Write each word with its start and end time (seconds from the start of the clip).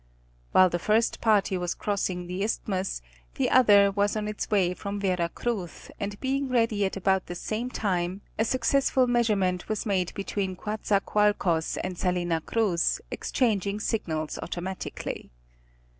While 0.51 0.69
the 0.71 0.79
first 0.79 1.21
party 1.21 1.59
was 1.59 1.75
crossing 1.75 2.25
the 2.25 2.41
Isthmus, 2.43 3.03
the 3.35 3.51
other 3.51 3.91
was 3.91 4.15
on 4.15 4.27
its 4.27 4.49
way 4.49 4.73
from 4.73 4.99
Vera 4.99 5.29
Cruz, 5.29 5.91
and 5.99 6.19
being 6.19 6.49
ready 6.49 6.83
at. 6.85 6.97
about 6.97 7.27
the 7.27 7.35
same 7.35 7.69
time, 7.69 8.21
a 8.39 8.43
successful 8.43 9.05
measurement 9.05 9.69
was 9.69 9.85
made 9.85 10.11
between 10.15 10.55
Coatzacoalcos 10.55 11.77
and 11.83 11.99
Salina 11.99 12.41
Cruz, 12.41 12.99
exchanging 13.11 13.79
signals 13.79 14.39
automatically. 14.41 15.29